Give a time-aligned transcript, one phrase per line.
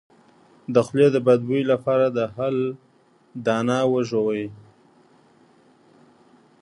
[0.73, 2.55] د خولې د بد بوی لپاره د هل
[3.45, 4.45] دانه وژويئ